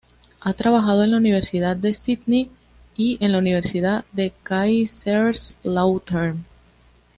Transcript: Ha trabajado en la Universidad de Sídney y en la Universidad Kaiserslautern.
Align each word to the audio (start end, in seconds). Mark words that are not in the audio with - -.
Ha 0.39 0.53
trabajado 0.55 1.03
en 1.03 1.11
la 1.11 1.17
Universidad 1.17 1.77
de 1.77 1.93
Sídney 1.93 2.49
y 2.97 3.23
en 3.23 3.33
la 3.33 3.37
Universidad 3.37 4.03
Kaiserslautern. 4.41 6.43